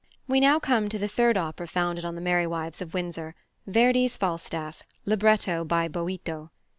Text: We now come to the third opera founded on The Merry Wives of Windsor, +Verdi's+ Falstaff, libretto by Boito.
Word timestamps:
We 0.27 0.39
now 0.39 0.59
come 0.59 0.89
to 0.89 0.97
the 0.97 1.07
third 1.07 1.37
opera 1.37 1.67
founded 1.67 2.03
on 2.05 2.15
The 2.15 2.21
Merry 2.21 2.47
Wives 2.47 2.81
of 2.81 2.95
Windsor, 2.95 3.35
+Verdi's+ 3.67 4.17
Falstaff, 4.17 4.81
libretto 5.05 5.63
by 5.63 5.87
Boito. 5.87 6.49